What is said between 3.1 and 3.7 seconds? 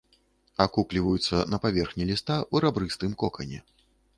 кокане.